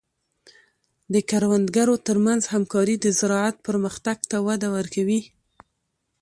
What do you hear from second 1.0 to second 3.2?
د کروندګرو تر منځ همکاري د